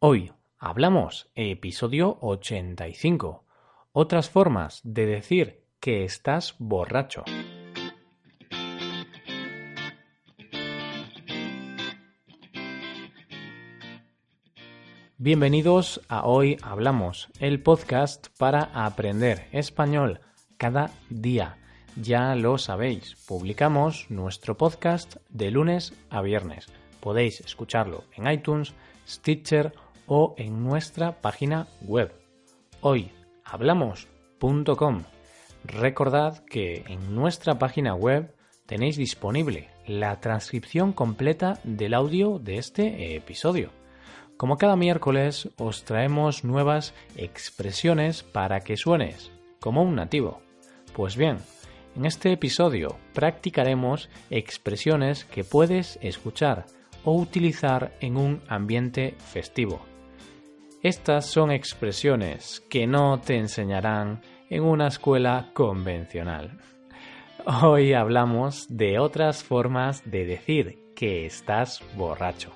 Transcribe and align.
Hoy 0.00 0.30
hablamos 0.60 1.28
episodio 1.34 2.18
85. 2.20 3.44
Otras 3.90 4.30
formas 4.30 4.80
de 4.84 5.06
decir 5.06 5.64
que 5.80 6.04
estás 6.04 6.54
borracho. 6.60 7.24
Bienvenidos 15.16 16.00
a 16.08 16.28
Hoy 16.28 16.58
Hablamos, 16.62 17.26
el 17.40 17.60
podcast 17.60 18.28
para 18.38 18.70
aprender 18.72 19.48
español 19.50 20.20
cada 20.58 20.92
día. 21.10 21.58
Ya 21.96 22.36
lo 22.36 22.58
sabéis, 22.58 23.16
publicamos 23.26 24.06
nuestro 24.10 24.56
podcast 24.56 25.16
de 25.28 25.50
lunes 25.50 25.92
a 26.08 26.22
viernes. 26.22 26.68
Podéis 27.00 27.40
escucharlo 27.40 28.04
en 28.14 28.30
iTunes, 28.30 28.74
Stitcher 29.08 29.72
o 30.08 30.34
en 30.36 30.64
nuestra 30.64 31.20
página 31.20 31.68
web 31.82 32.12
hoyhablamos.com. 32.80 35.04
Recordad 35.64 36.44
que 36.44 36.84
en 36.88 37.14
nuestra 37.14 37.58
página 37.58 37.94
web 37.94 38.34
tenéis 38.66 38.96
disponible 38.96 39.68
la 39.86 40.20
transcripción 40.20 40.92
completa 40.92 41.60
del 41.64 41.94
audio 41.94 42.38
de 42.38 42.58
este 42.58 43.16
episodio. 43.16 43.70
Como 44.36 44.56
cada 44.56 44.76
miércoles 44.76 45.48
os 45.58 45.84
traemos 45.84 46.44
nuevas 46.44 46.94
expresiones 47.16 48.22
para 48.22 48.60
que 48.60 48.76
suenes 48.76 49.32
como 49.60 49.82
un 49.82 49.96
nativo. 49.96 50.40
Pues 50.94 51.16
bien, 51.16 51.38
en 51.96 52.06
este 52.06 52.32
episodio 52.32 52.96
practicaremos 53.14 54.08
expresiones 54.30 55.24
que 55.24 55.44
puedes 55.44 55.98
escuchar 56.02 56.66
o 57.04 57.14
utilizar 57.14 57.96
en 58.00 58.16
un 58.16 58.42
ambiente 58.48 59.14
festivo. 59.18 59.80
Estas 60.82 61.26
son 61.26 61.50
expresiones 61.50 62.62
que 62.70 62.86
no 62.86 63.20
te 63.20 63.36
enseñarán 63.36 64.22
en 64.48 64.62
una 64.62 64.86
escuela 64.86 65.50
convencional. 65.52 66.60
Hoy 67.62 67.94
hablamos 67.94 68.66
de 68.68 69.00
otras 69.00 69.42
formas 69.42 70.08
de 70.08 70.24
decir 70.24 70.78
que 70.94 71.26
estás 71.26 71.82
borracho. 71.96 72.52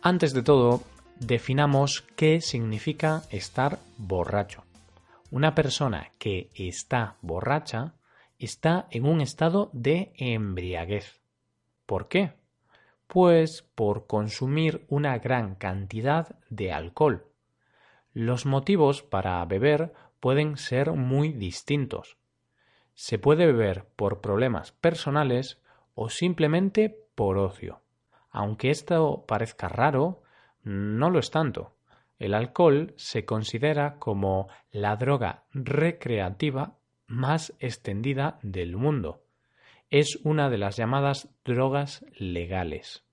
Antes 0.00 0.32
de 0.32 0.42
todo, 0.42 0.82
definamos 1.20 2.00
qué 2.16 2.40
significa 2.40 3.24
estar 3.30 3.78
borracho. 3.98 4.67
Una 5.30 5.54
persona 5.54 6.12
que 6.18 6.50
está 6.54 7.18
borracha 7.20 7.92
está 8.38 8.86
en 8.90 9.04
un 9.04 9.20
estado 9.20 9.68
de 9.74 10.12
embriaguez. 10.16 11.20
¿Por 11.84 12.08
qué? 12.08 12.32
Pues 13.06 13.62
por 13.74 14.06
consumir 14.06 14.86
una 14.88 15.18
gran 15.18 15.54
cantidad 15.54 16.38
de 16.48 16.72
alcohol. 16.72 17.26
Los 18.14 18.46
motivos 18.46 19.02
para 19.02 19.44
beber 19.44 19.92
pueden 20.18 20.56
ser 20.56 20.92
muy 20.92 21.32
distintos. 21.34 22.16
Se 22.94 23.18
puede 23.18 23.44
beber 23.44 23.84
por 23.96 24.22
problemas 24.22 24.72
personales 24.72 25.60
o 25.94 26.08
simplemente 26.08 27.04
por 27.14 27.36
ocio. 27.36 27.82
Aunque 28.30 28.70
esto 28.70 29.26
parezca 29.28 29.68
raro, 29.68 30.22
no 30.62 31.10
lo 31.10 31.18
es 31.18 31.30
tanto. 31.30 31.74
El 32.18 32.34
alcohol 32.34 32.94
se 32.96 33.24
considera 33.24 33.98
como 33.98 34.48
la 34.70 34.96
droga 34.96 35.44
recreativa 35.52 36.76
más 37.06 37.54
extendida 37.60 38.38
del 38.42 38.76
mundo. 38.76 39.22
Es 39.90 40.18
una 40.24 40.50
de 40.50 40.58
las 40.58 40.76
llamadas 40.76 41.28
drogas 41.44 42.04
legales. 42.18 43.04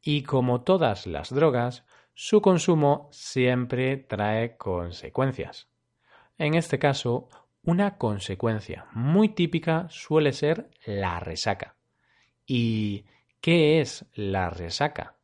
Y 0.00 0.22
como 0.22 0.62
todas 0.62 1.06
las 1.06 1.34
drogas, 1.34 1.84
su 2.14 2.40
consumo 2.40 3.08
siempre 3.12 3.96
trae 3.96 4.56
consecuencias. 4.56 5.68
En 6.38 6.54
este 6.54 6.78
caso, 6.78 7.28
una 7.62 7.96
consecuencia 7.96 8.86
muy 8.92 9.30
típica 9.30 9.86
suele 9.88 10.32
ser 10.32 10.70
la 10.84 11.20
resaca. 11.20 11.76
¿Y 12.46 13.06
qué 13.40 13.80
es 13.80 14.04
la 14.14 14.50
resaca? 14.50 15.16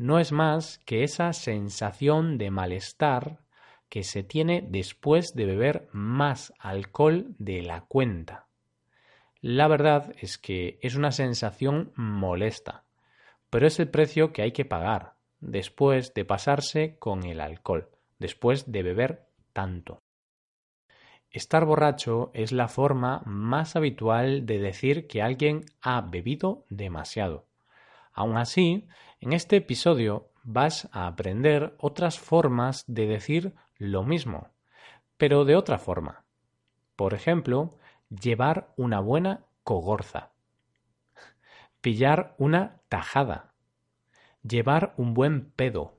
No 0.00 0.18
es 0.18 0.32
más 0.32 0.78
que 0.86 1.04
esa 1.04 1.34
sensación 1.34 2.38
de 2.38 2.50
malestar 2.50 3.40
que 3.90 4.02
se 4.02 4.22
tiene 4.22 4.66
después 4.66 5.34
de 5.34 5.44
beber 5.44 5.90
más 5.92 6.54
alcohol 6.58 7.34
de 7.38 7.60
la 7.60 7.82
cuenta. 7.82 8.46
La 9.42 9.68
verdad 9.68 10.14
es 10.18 10.38
que 10.38 10.78
es 10.80 10.94
una 10.94 11.12
sensación 11.12 11.92
molesta, 11.96 12.84
pero 13.50 13.66
es 13.66 13.78
el 13.78 13.90
precio 13.90 14.32
que 14.32 14.40
hay 14.40 14.52
que 14.52 14.64
pagar 14.64 15.16
después 15.40 16.14
de 16.14 16.24
pasarse 16.24 16.96
con 16.98 17.24
el 17.24 17.38
alcohol, 17.38 17.90
después 18.18 18.72
de 18.72 18.82
beber 18.82 19.26
tanto. 19.52 20.00
Estar 21.30 21.66
borracho 21.66 22.30
es 22.32 22.52
la 22.52 22.68
forma 22.68 23.20
más 23.26 23.76
habitual 23.76 24.46
de 24.46 24.60
decir 24.60 25.06
que 25.06 25.20
alguien 25.20 25.66
ha 25.82 26.00
bebido 26.00 26.64
demasiado. 26.70 27.49
Aun 28.20 28.36
así, 28.36 28.86
en 29.20 29.32
este 29.32 29.56
episodio 29.56 30.28
vas 30.42 30.90
a 30.92 31.06
aprender 31.06 31.74
otras 31.78 32.18
formas 32.18 32.84
de 32.86 33.06
decir 33.06 33.54
lo 33.78 34.02
mismo, 34.02 34.50
pero 35.16 35.46
de 35.46 35.56
otra 35.56 35.78
forma. 35.78 36.26
Por 36.96 37.14
ejemplo, 37.14 37.78
llevar 38.10 38.74
una 38.76 39.00
buena 39.00 39.46
cogorza, 39.64 40.32
pillar 41.80 42.34
una 42.36 42.82
tajada, 42.90 43.54
llevar 44.42 44.92
un 44.98 45.14
buen 45.14 45.50
pedo 45.52 45.96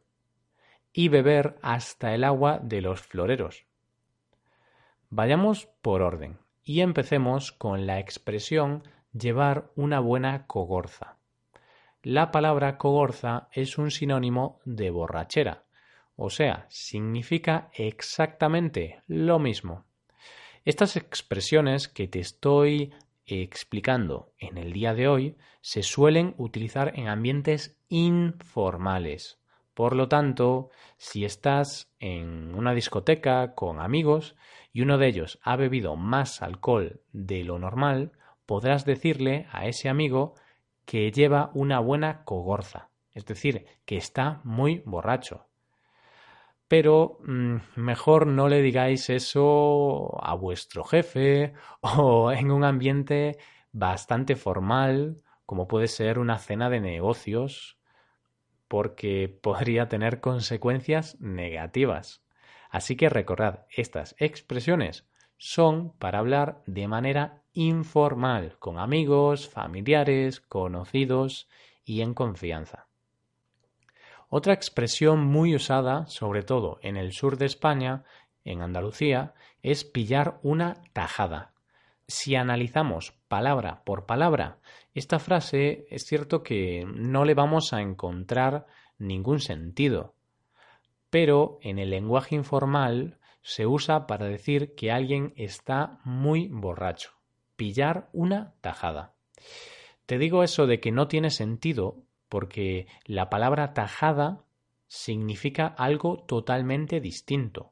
y 0.93 1.07
beber 1.07 1.57
hasta 1.63 2.13
el 2.13 2.23
agua 2.23 2.59
de 2.61 2.81
los 2.81 3.01
floreros. 3.01 3.65
Vayamos 5.09 5.65
por 5.81 6.03
orden 6.03 6.37
y 6.63 6.81
empecemos 6.81 7.51
con 7.51 7.87
la 7.87 7.97
expresión 7.97 8.83
llevar 9.11 9.71
una 9.75 9.99
buena 9.99 10.45
cogorza 10.45 11.10
la 12.03 12.31
palabra 12.31 12.77
cogorza 12.77 13.47
es 13.51 13.77
un 13.77 13.91
sinónimo 13.91 14.59
de 14.65 14.89
borrachera, 14.89 15.65
o 16.15 16.29
sea, 16.29 16.65
significa 16.69 17.69
exactamente 17.73 19.01
lo 19.07 19.39
mismo. 19.39 19.85
Estas 20.65 20.95
expresiones 20.95 21.87
que 21.87 22.07
te 22.07 22.19
estoy 22.19 22.93
explicando 23.25 24.33
en 24.37 24.57
el 24.57 24.73
día 24.73 24.93
de 24.93 25.07
hoy 25.07 25.37
se 25.61 25.83
suelen 25.83 26.35
utilizar 26.37 26.93
en 26.95 27.07
ambientes 27.07 27.77
informales. 27.89 29.39
Por 29.73 29.95
lo 29.95 30.07
tanto, 30.07 30.69
si 30.97 31.23
estás 31.23 31.91
en 31.99 32.53
una 32.55 32.73
discoteca 32.73 33.55
con 33.55 33.79
amigos 33.79 34.35
y 34.73 34.81
uno 34.81 34.97
de 34.97 35.07
ellos 35.07 35.39
ha 35.43 35.55
bebido 35.55 35.95
más 35.95 36.41
alcohol 36.41 37.01
de 37.13 37.43
lo 37.43 37.57
normal, 37.57 38.11
podrás 38.45 38.85
decirle 38.85 39.47
a 39.51 39.67
ese 39.67 39.87
amigo 39.87 40.35
que 40.91 41.09
lleva 41.09 41.51
una 41.53 41.79
buena 41.79 42.25
cogorza, 42.25 42.89
es 43.13 43.25
decir, 43.25 43.65
que 43.85 43.95
está 43.95 44.41
muy 44.43 44.83
borracho. 44.85 45.47
Pero 46.67 47.19
mm, 47.23 47.55
mejor 47.77 48.27
no 48.27 48.49
le 48.49 48.61
digáis 48.61 49.09
eso 49.09 50.21
a 50.21 50.35
vuestro 50.35 50.83
jefe 50.83 51.53
o 51.79 52.33
en 52.33 52.51
un 52.51 52.65
ambiente 52.65 53.37
bastante 53.71 54.35
formal, 54.35 55.23
como 55.45 55.65
puede 55.65 55.87
ser 55.87 56.19
una 56.19 56.37
cena 56.39 56.69
de 56.69 56.81
negocios, 56.81 57.77
porque 58.67 59.29
podría 59.41 59.87
tener 59.87 60.19
consecuencias 60.19 61.17
negativas. 61.21 62.21
Así 62.69 62.97
que 62.97 63.07
recordad, 63.07 63.65
estas 63.69 64.13
expresiones 64.19 65.07
son 65.37 65.93
para 65.99 66.19
hablar 66.19 66.61
de 66.65 66.89
manera 66.89 67.40
informal, 67.53 68.57
con 68.59 68.79
amigos, 68.79 69.49
familiares, 69.49 70.39
conocidos 70.39 71.49
y 71.83 72.01
en 72.01 72.13
confianza. 72.13 72.87
Otra 74.29 74.53
expresión 74.53 75.25
muy 75.25 75.55
usada, 75.55 76.05
sobre 76.07 76.43
todo 76.43 76.79
en 76.81 76.95
el 76.95 77.11
sur 77.11 77.37
de 77.37 77.45
España, 77.45 78.05
en 78.45 78.61
Andalucía, 78.61 79.33
es 79.61 79.83
pillar 79.83 80.39
una 80.41 80.81
tajada. 80.93 81.53
Si 82.07 82.35
analizamos 82.35 83.11
palabra 83.27 83.83
por 83.83 84.05
palabra, 84.05 84.59
esta 84.93 85.19
frase 85.19 85.85
es 85.89 86.03
cierto 86.03 86.43
que 86.43 86.85
no 86.85 87.25
le 87.25 87.33
vamos 87.33 87.73
a 87.73 87.81
encontrar 87.81 88.67
ningún 88.97 89.39
sentido. 89.39 90.15
Pero 91.09 91.59
en 91.61 91.79
el 91.79 91.89
lenguaje 91.89 92.35
informal 92.35 93.19
se 93.41 93.65
usa 93.65 94.07
para 94.07 94.27
decir 94.27 94.75
que 94.75 94.91
alguien 94.91 95.33
está 95.35 95.99
muy 96.05 96.47
borracho. 96.47 97.20
Pillar 97.61 98.09
una 98.11 98.55
tajada. 98.61 99.13
Te 100.07 100.17
digo 100.17 100.41
eso 100.41 100.65
de 100.65 100.79
que 100.79 100.91
no 100.91 101.07
tiene 101.07 101.29
sentido 101.29 102.01
porque 102.27 102.87
la 103.05 103.29
palabra 103.29 103.75
tajada 103.75 104.45
significa 104.87 105.67
algo 105.67 106.23
totalmente 106.23 106.99
distinto. 106.99 107.71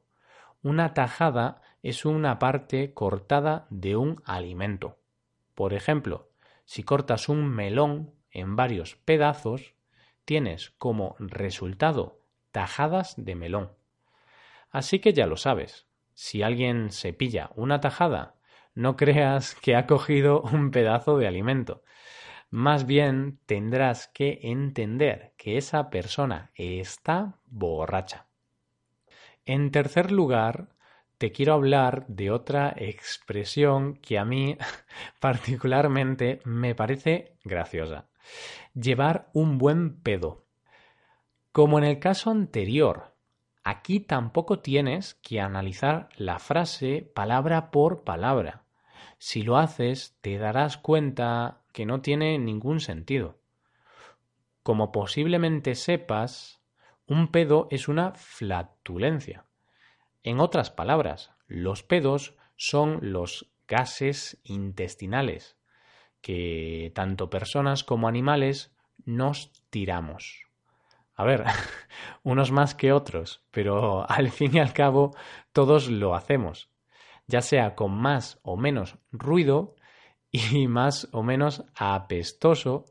Una 0.62 0.94
tajada 0.94 1.60
es 1.82 2.04
una 2.04 2.38
parte 2.38 2.94
cortada 2.94 3.66
de 3.68 3.96
un 3.96 4.22
alimento. 4.24 5.00
Por 5.56 5.74
ejemplo, 5.74 6.30
si 6.64 6.84
cortas 6.84 7.28
un 7.28 7.48
melón 7.48 8.14
en 8.30 8.54
varios 8.54 8.94
pedazos, 8.94 9.74
tienes 10.24 10.70
como 10.78 11.16
resultado 11.18 12.20
tajadas 12.52 13.14
de 13.16 13.34
melón. 13.34 13.72
Así 14.70 15.00
que 15.00 15.12
ya 15.12 15.26
lo 15.26 15.36
sabes, 15.36 15.88
si 16.14 16.44
alguien 16.44 16.92
se 16.92 17.12
pilla 17.12 17.50
una 17.56 17.80
tajada, 17.80 18.36
no 18.74 18.96
creas 18.96 19.54
que 19.54 19.76
ha 19.76 19.86
cogido 19.86 20.42
un 20.42 20.70
pedazo 20.70 21.18
de 21.18 21.26
alimento. 21.26 21.82
Más 22.50 22.86
bien 22.86 23.38
tendrás 23.46 24.08
que 24.08 24.40
entender 24.42 25.32
que 25.36 25.56
esa 25.56 25.90
persona 25.90 26.50
está 26.54 27.38
borracha. 27.46 28.26
En 29.46 29.70
tercer 29.70 30.10
lugar, 30.10 30.70
te 31.18 31.32
quiero 31.32 31.54
hablar 31.54 32.06
de 32.08 32.30
otra 32.30 32.74
expresión 32.76 33.94
que 33.94 34.18
a 34.18 34.24
mí 34.24 34.56
particularmente 35.20 36.40
me 36.44 36.74
parece 36.74 37.36
graciosa. 37.44 38.08
Llevar 38.74 39.28
un 39.32 39.58
buen 39.58 40.00
pedo. 40.00 40.46
Como 41.52 41.78
en 41.78 41.84
el 41.84 41.98
caso 41.98 42.30
anterior, 42.30 43.09
aquí 43.64 44.00
tampoco 44.00 44.60
tienes 44.60 45.14
que 45.14 45.40
analizar 45.40 46.08
la 46.16 46.38
frase 46.38 47.10
palabra 47.14 47.70
por 47.70 48.04
palabra. 48.04 48.64
Si 49.18 49.42
lo 49.42 49.58
haces, 49.58 50.16
te 50.20 50.38
darás 50.38 50.78
cuenta 50.78 51.62
que 51.72 51.86
no 51.86 52.00
tiene 52.00 52.38
ningún 52.38 52.80
sentido. 52.80 53.38
Como 54.62 54.92
posiblemente 54.92 55.74
sepas, 55.74 56.60
un 57.06 57.28
pedo 57.28 57.68
es 57.70 57.88
una 57.88 58.12
flatulencia. 58.14 59.46
En 60.22 60.40
otras 60.40 60.70
palabras, 60.70 61.32
los 61.46 61.82
pedos 61.82 62.34
son 62.56 62.98
los 63.02 63.50
gases 63.66 64.38
intestinales 64.44 65.56
que 66.20 66.92
tanto 66.94 67.30
personas 67.30 67.84
como 67.84 68.08
animales 68.08 68.74
nos 69.04 69.52
tiramos. 69.70 70.46
A 71.14 71.24
ver, 71.24 71.44
unos 72.22 72.50
más 72.52 72.74
que 72.74 72.92
otros, 72.92 73.42
pero 73.50 74.04
al 74.10 74.30
fin 74.30 74.56
y 74.56 74.60
al 74.60 74.72
cabo 74.72 75.14
todos 75.52 75.88
lo 75.88 76.14
hacemos, 76.14 76.70
ya 77.26 77.40
sea 77.40 77.74
con 77.74 77.92
más 77.92 78.38
o 78.42 78.56
menos 78.56 78.96
ruido 79.12 79.76
y 80.30 80.68
más 80.68 81.08
o 81.12 81.22
menos 81.22 81.64
apestoso, 81.74 82.84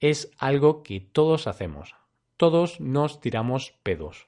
es 0.00 0.30
algo 0.38 0.82
que 0.82 1.00
todos 1.00 1.46
hacemos. 1.46 1.94
Todos 2.36 2.80
nos 2.80 3.20
tiramos 3.20 3.74
pedos. 3.84 4.26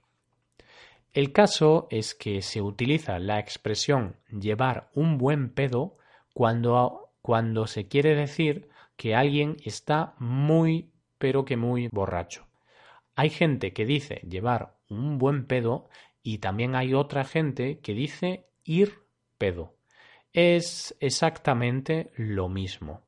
El 1.13 1.33
caso 1.33 1.89
es 1.91 2.15
que 2.15 2.43
se 2.43 2.61
utiliza 2.61 3.19
la 3.19 3.39
expresión 3.39 4.17
llevar 4.31 4.91
un 4.95 5.19
buen 5.19 5.53
pedo 5.53 5.97
cuando, 6.33 7.13
cuando 7.23 7.67
se 7.67 7.89
quiere 7.89 8.15
decir 8.15 8.69
que 8.97 9.15
alguien 9.15 9.57
está 9.65 10.15
muy, 10.19 10.91
pero 11.19 11.45
que 11.45 11.57
muy 11.57 11.89
borracho. 11.89 12.47
Hay 13.17 13.31
gente 13.31 13.73
que 13.73 13.87
dice 13.87 14.17
llevar 14.29 14.77
un 14.89 15.19
buen 15.19 15.47
pedo 15.47 15.89
y 16.23 16.39
también 16.39 16.75
hay 16.75 16.95
otra 16.95 17.25
gente 17.25 17.79
que 17.81 17.95
dice 17.95 18.47
ir 18.65 19.05
pedo. 19.39 19.75
Es 20.33 20.97
exactamente 21.01 22.11
lo 22.17 22.49
mismo. 22.49 23.03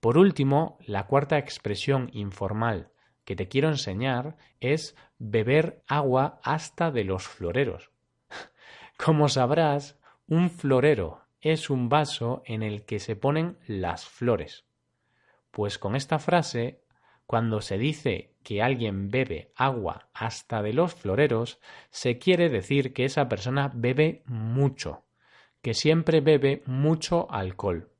Por 0.00 0.16
último, 0.16 0.78
la 0.86 1.06
cuarta 1.06 1.38
expresión 1.38 2.08
informal 2.12 2.90
que 3.24 3.36
te 3.36 3.48
quiero 3.48 3.68
enseñar 3.68 4.36
es 4.60 4.96
beber 5.18 5.82
agua 5.86 6.40
hasta 6.42 6.90
de 6.90 7.04
los 7.04 7.26
floreros. 7.26 7.90
Como 8.96 9.28
sabrás, 9.28 9.98
un 10.26 10.48
florero 10.50 11.24
es 11.40 11.68
un 11.68 11.88
vaso 11.88 12.42
en 12.46 12.62
el 12.62 12.84
que 12.84 12.98
se 13.00 13.16
ponen 13.16 13.58
las 13.66 14.08
flores. 14.08 14.64
Pues 15.50 15.78
con 15.78 15.96
esta 15.96 16.18
frase, 16.18 16.80
cuando 17.28 17.60
se 17.60 17.76
dice 17.76 18.32
que 18.42 18.62
alguien 18.62 19.10
bebe 19.10 19.52
agua 19.54 20.08
hasta 20.14 20.62
de 20.62 20.72
los 20.72 20.94
floreros, 20.94 21.60
se 21.90 22.18
quiere 22.18 22.48
decir 22.48 22.94
que 22.94 23.04
esa 23.04 23.28
persona 23.28 23.70
bebe 23.74 24.22
mucho, 24.24 25.04
que 25.60 25.74
siempre 25.74 26.22
bebe 26.22 26.62
mucho 26.64 27.30
alcohol. 27.30 27.92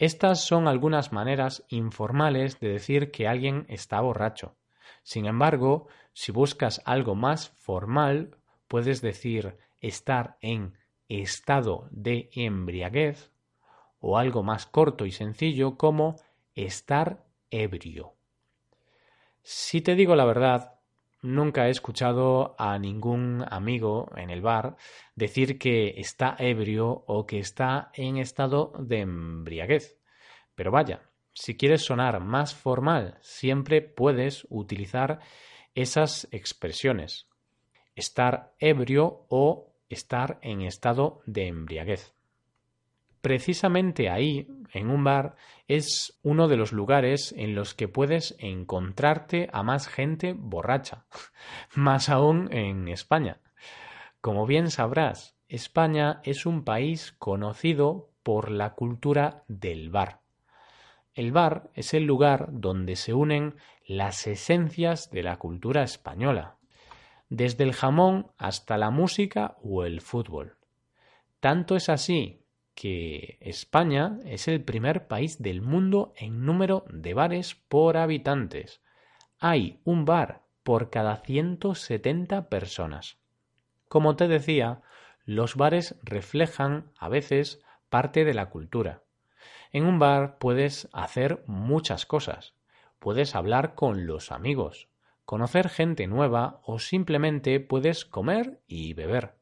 Estas 0.00 0.44
son 0.44 0.66
algunas 0.66 1.12
maneras 1.12 1.64
informales 1.68 2.58
de 2.58 2.70
decir 2.70 3.12
que 3.12 3.28
alguien 3.28 3.66
está 3.68 4.00
borracho. 4.00 4.56
Sin 5.04 5.26
embargo, 5.26 5.86
si 6.12 6.32
buscas 6.32 6.82
algo 6.86 7.14
más 7.14 7.50
formal, 7.50 8.36
puedes 8.66 9.00
decir 9.00 9.58
estar 9.80 10.38
en 10.40 10.74
estado 11.08 11.86
de 11.92 12.30
embriaguez 12.32 13.30
o 14.00 14.18
algo 14.18 14.42
más 14.42 14.66
corto 14.66 15.06
y 15.06 15.12
sencillo 15.12 15.76
como 15.76 16.16
estar 16.56 17.24
ebrio. 17.52 18.16
Si 19.42 19.80
te 19.80 19.94
digo 19.94 20.14
la 20.14 20.24
verdad, 20.24 20.74
nunca 21.22 21.66
he 21.66 21.70
escuchado 21.70 22.54
a 22.58 22.78
ningún 22.78 23.44
amigo 23.48 24.10
en 24.16 24.30
el 24.30 24.42
bar 24.42 24.76
decir 25.14 25.58
que 25.58 25.94
está 26.00 26.36
ebrio 26.38 27.04
o 27.06 27.26
que 27.26 27.38
está 27.38 27.90
en 27.94 28.18
estado 28.18 28.72
de 28.78 29.00
embriaguez. 29.00 29.98
Pero 30.54 30.70
vaya, 30.70 31.02
si 31.32 31.56
quieres 31.56 31.84
sonar 31.84 32.20
más 32.20 32.54
formal, 32.54 33.18
siempre 33.20 33.82
puedes 33.82 34.46
utilizar 34.50 35.20
esas 35.74 36.28
expresiones. 36.32 37.26
Estar 37.94 38.54
ebrio 38.58 39.26
o 39.28 39.72
estar 39.88 40.38
en 40.42 40.62
estado 40.62 41.22
de 41.26 41.46
embriaguez. 41.46 42.12
Precisamente 43.20 44.08
ahí, 44.08 44.48
en 44.72 44.88
un 44.88 45.04
bar, 45.04 45.36
es 45.68 46.18
uno 46.22 46.48
de 46.48 46.56
los 46.56 46.72
lugares 46.72 47.34
en 47.36 47.54
los 47.54 47.74
que 47.74 47.86
puedes 47.86 48.34
encontrarte 48.38 49.50
a 49.52 49.62
más 49.62 49.88
gente 49.88 50.32
borracha, 50.32 51.04
más 51.74 52.08
aún 52.08 52.48
en 52.52 52.88
España. 52.88 53.40
Como 54.20 54.46
bien 54.46 54.70
sabrás, 54.70 55.36
España 55.48 56.20
es 56.24 56.46
un 56.46 56.64
país 56.64 57.12
conocido 57.18 58.10
por 58.22 58.50
la 58.50 58.74
cultura 58.74 59.44
del 59.48 59.90
bar. 59.90 60.20
El 61.14 61.32
bar 61.32 61.70
es 61.74 61.92
el 61.92 62.04
lugar 62.04 62.48
donde 62.52 62.96
se 62.96 63.12
unen 63.12 63.56
las 63.86 64.26
esencias 64.26 65.10
de 65.10 65.22
la 65.22 65.38
cultura 65.38 65.82
española, 65.82 66.56
desde 67.28 67.64
el 67.64 67.72
jamón 67.72 68.30
hasta 68.38 68.78
la 68.78 68.90
música 68.90 69.56
o 69.62 69.84
el 69.84 70.00
fútbol. 70.00 70.56
Tanto 71.40 71.76
es 71.76 71.88
así 71.88 72.39
que 72.74 73.38
España 73.40 74.18
es 74.24 74.48
el 74.48 74.62
primer 74.62 75.06
país 75.06 75.42
del 75.42 75.62
mundo 75.62 76.12
en 76.16 76.44
número 76.44 76.84
de 76.90 77.14
bares 77.14 77.54
por 77.54 77.96
habitantes. 77.96 78.80
Hay 79.38 79.80
un 79.84 80.04
bar 80.04 80.42
por 80.62 80.90
cada 80.90 81.16
170 81.16 82.48
personas. 82.48 83.18
Como 83.88 84.16
te 84.16 84.28
decía, 84.28 84.82
los 85.24 85.56
bares 85.56 85.96
reflejan 86.02 86.92
a 86.98 87.08
veces 87.08 87.62
parte 87.88 88.24
de 88.24 88.34
la 88.34 88.50
cultura. 88.50 89.02
En 89.72 89.84
un 89.84 89.98
bar 89.98 90.38
puedes 90.38 90.88
hacer 90.92 91.42
muchas 91.46 92.06
cosas. 92.06 92.54
Puedes 92.98 93.34
hablar 93.34 93.74
con 93.74 94.06
los 94.06 94.32
amigos, 94.32 94.88
conocer 95.24 95.68
gente 95.68 96.06
nueva 96.06 96.60
o 96.64 96.78
simplemente 96.78 97.60
puedes 97.60 98.04
comer 98.04 98.60
y 98.66 98.94
beber. 98.94 99.36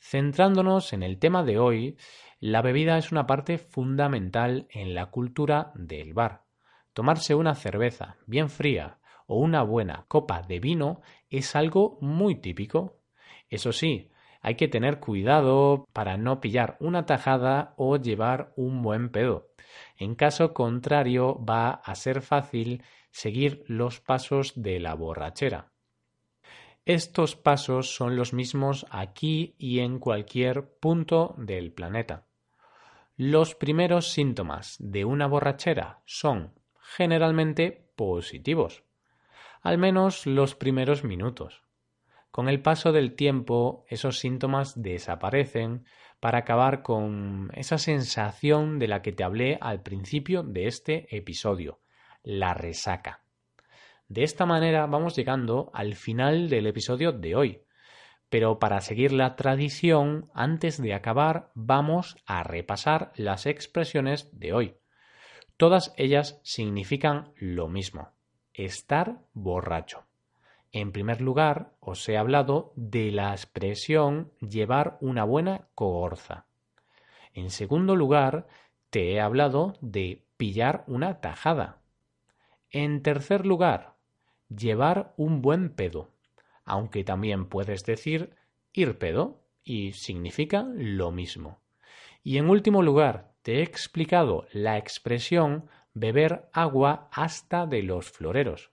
Centrándonos 0.00 0.92
en 0.92 1.02
el 1.02 1.18
tema 1.18 1.44
de 1.44 1.58
hoy, 1.58 1.96
la 2.42 2.60
bebida 2.60 2.98
es 2.98 3.12
una 3.12 3.24
parte 3.24 3.56
fundamental 3.56 4.66
en 4.70 4.94
la 4.94 5.06
cultura 5.12 5.70
del 5.76 6.12
bar. 6.12 6.42
Tomarse 6.92 7.36
una 7.36 7.54
cerveza 7.54 8.16
bien 8.26 8.50
fría 8.50 8.98
o 9.28 9.38
una 9.38 9.62
buena 9.62 10.06
copa 10.08 10.42
de 10.42 10.58
vino 10.58 11.02
es 11.30 11.54
algo 11.54 11.98
muy 12.00 12.40
típico. 12.40 12.98
Eso 13.48 13.70
sí, 13.70 14.10
hay 14.40 14.56
que 14.56 14.66
tener 14.66 14.98
cuidado 14.98 15.86
para 15.92 16.16
no 16.16 16.40
pillar 16.40 16.76
una 16.80 17.06
tajada 17.06 17.74
o 17.76 17.96
llevar 17.96 18.52
un 18.56 18.82
buen 18.82 19.10
pedo. 19.10 19.50
En 19.96 20.16
caso 20.16 20.52
contrario, 20.52 21.38
va 21.48 21.70
a 21.70 21.94
ser 21.94 22.22
fácil 22.22 22.82
seguir 23.12 23.62
los 23.68 24.00
pasos 24.00 24.52
de 24.56 24.80
la 24.80 24.94
borrachera. 24.94 25.70
Estos 26.86 27.36
pasos 27.36 27.94
son 27.94 28.16
los 28.16 28.32
mismos 28.32 28.84
aquí 28.90 29.54
y 29.58 29.78
en 29.78 30.00
cualquier 30.00 30.76
punto 30.80 31.36
del 31.38 31.70
planeta. 31.70 32.26
Los 33.24 33.54
primeros 33.54 34.10
síntomas 34.10 34.74
de 34.80 35.04
una 35.04 35.28
borrachera 35.28 36.00
son 36.04 36.54
generalmente 36.80 37.86
positivos, 37.94 38.82
al 39.60 39.78
menos 39.78 40.26
los 40.26 40.56
primeros 40.56 41.04
minutos. 41.04 41.62
Con 42.32 42.48
el 42.48 42.60
paso 42.60 42.90
del 42.90 43.14
tiempo, 43.14 43.84
esos 43.86 44.18
síntomas 44.18 44.82
desaparecen 44.82 45.84
para 46.18 46.38
acabar 46.38 46.82
con 46.82 47.52
esa 47.54 47.78
sensación 47.78 48.80
de 48.80 48.88
la 48.88 49.02
que 49.02 49.12
te 49.12 49.22
hablé 49.22 49.56
al 49.60 49.84
principio 49.84 50.42
de 50.42 50.66
este 50.66 51.16
episodio, 51.16 51.78
la 52.24 52.54
resaca. 52.54 53.22
De 54.08 54.24
esta 54.24 54.46
manera 54.46 54.86
vamos 54.86 55.14
llegando 55.14 55.70
al 55.74 55.94
final 55.94 56.48
del 56.48 56.66
episodio 56.66 57.12
de 57.12 57.36
hoy. 57.36 57.62
Pero 58.32 58.58
para 58.58 58.80
seguir 58.80 59.12
la 59.12 59.36
tradición, 59.36 60.30
antes 60.32 60.80
de 60.80 60.94
acabar, 60.94 61.50
vamos 61.54 62.16
a 62.24 62.42
repasar 62.42 63.12
las 63.14 63.44
expresiones 63.44 64.30
de 64.32 64.54
hoy. 64.54 64.74
Todas 65.58 65.92
ellas 65.98 66.40
significan 66.42 67.34
lo 67.36 67.68
mismo, 67.68 68.08
estar 68.54 69.18
borracho. 69.34 70.04
En 70.70 70.92
primer 70.92 71.20
lugar, 71.20 71.74
os 71.78 72.08
he 72.08 72.16
hablado 72.16 72.72
de 72.74 73.10
la 73.12 73.32
expresión 73.32 74.32
llevar 74.40 74.96
una 75.02 75.24
buena 75.24 75.68
cogorza. 75.74 76.46
En 77.34 77.50
segundo 77.50 77.96
lugar, 77.96 78.46
te 78.88 79.12
he 79.12 79.20
hablado 79.20 79.74
de 79.82 80.24
pillar 80.38 80.84
una 80.86 81.20
tajada. 81.20 81.82
En 82.70 83.02
tercer 83.02 83.44
lugar, 83.44 83.96
llevar 84.48 85.12
un 85.18 85.42
buen 85.42 85.68
pedo 85.68 86.11
aunque 86.64 87.04
también 87.04 87.46
puedes 87.46 87.84
decir 87.84 88.34
ir 88.72 88.98
pedo 88.98 89.44
y 89.64 89.92
significa 89.92 90.66
lo 90.74 91.10
mismo. 91.10 91.60
Y 92.22 92.38
en 92.38 92.48
último 92.48 92.82
lugar, 92.82 93.32
te 93.42 93.58
he 93.58 93.62
explicado 93.62 94.46
la 94.52 94.78
expresión 94.78 95.68
beber 95.94 96.48
agua 96.52 97.08
hasta 97.12 97.66
de 97.66 97.82
los 97.82 98.10
floreros. 98.10 98.70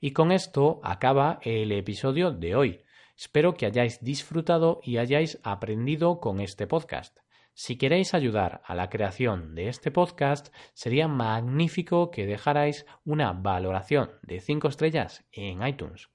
Y 0.00 0.12
con 0.12 0.32
esto 0.32 0.80
acaba 0.82 1.38
el 1.42 1.72
episodio 1.72 2.32
de 2.32 2.54
hoy. 2.54 2.82
Espero 3.16 3.54
que 3.54 3.66
hayáis 3.66 4.02
disfrutado 4.02 4.80
y 4.82 4.96
hayáis 4.96 5.38
aprendido 5.42 6.20
con 6.20 6.40
este 6.40 6.66
podcast. 6.66 7.18
Si 7.52 7.76
queréis 7.76 8.14
ayudar 8.14 8.62
a 8.64 8.74
la 8.74 8.88
creación 8.88 9.54
de 9.54 9.68
este 9.68 9.90
podcast, 9.90 10.54
sería 10.72 11.08
magnífico 11.08 12.10
que 12.10 12.26
dejarais 12.26 12.86
una 13.04 13.32
valoración 13.32 14.12
de 14.22 14.40
5 14.40 14.68
estrellas 14.68 15.24
en 15.32 15.66
iTunes. 15.66 16.08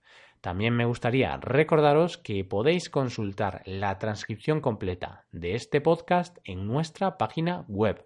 También 0.45 0.75
me 0.75 0.85
gustaría 0.85 1.35
recordaros 1.37 2.19
que 2.19 2.45
podéis 2.45 2.91
consultar 2.91 3.63
la 3.65 3.97
transcripción 3.97 4.61
completa 4.61 5.25
de 5.31 5.55
este 5.55 5.81
podcast 5.81 6.37
en 6.43 6.67
nuestra 6.67 7.17
página 7.17 7.65
web 7.67 8.05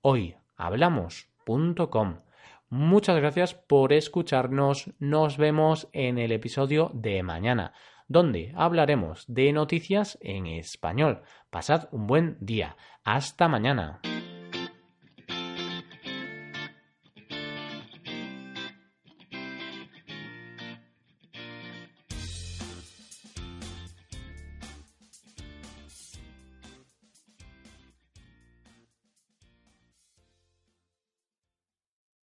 hoyhablamos.com. 0.00 2.20
Muchas 2.68 3.16
gracias 3.16 3.54
por 3.54 3.92
escucharnos. 3.92 4.92
Nos 5.00 5.38
vemos 5.38 5.88
en 5.92 6.18
el 6.18 6.30
episodio 6.30 6.92
de 6.94 7.24
mañana, 7.24 7.72
donde 8.06 8.52
hablaremos 8.54 9.24
de 9.26 9.52
noticias 9.52 10.18
en 10.20 10.46
español. 10.46 11.22
Pasad 11.50 11.88
un 11.90 12.06
buen 12.06 12.36
día. 12.38 12.76
Hasta 13.02 13.48
mañana. 13.48 14.00